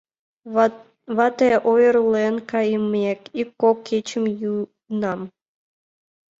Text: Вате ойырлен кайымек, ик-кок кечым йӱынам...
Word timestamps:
Вате 1.17 1.49
ойырлен 1.71 2.35
кайымек, 2.51 3.19
ик-кок 3.41 3.77
кечым 3.87 4.23
йӱынам... 4.39 5.21